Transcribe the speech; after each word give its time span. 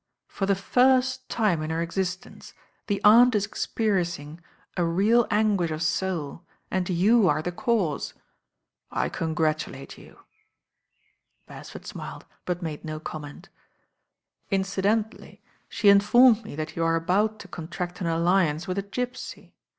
"For 0.25 0.47
the 0.47 0.55
first 0.55 1.29
time 1.29 1.61
in 1.61 1.69
her 1.69 1.79
existence 1.79 2.55
the 2.87 2.99
aunt 3.03 3.35
is 3.35 3.45
experiencing 3.45 4.41
real 4.75 5.27
anguish 5.29 5.69
of 5.69 5.83
soul, 5.83 6.43
and 6.71 6.89
you 6.89 7.27
are 7.27 7.43
the 7.43 7.51
cause. 7.51 8.15
I 8.89 9.09
congratulate 9.09 9.99
you." 9.99 10.17
Beresford 11.45 11.85
smiled; 11.85 12.25
but 12.45 12.63
made 12.63 12.83
no 12.83 12.99
comment. 12.99 13.49
"Incidentally 14.49 15.43
she 15.69 15.87
informed 15.89 16.43
me 16.43 16.55
that 16.55 16.75
you 16.75 16.83
are 16.83 16.95
about 16.95 17.37
to 17.41 17.47
contract 17.47 18.01
an 18.01 18.07
alliance 18.07 18.67
with 18.67 18.79
a 18.79 18.81
gipsy. 18.81 19.53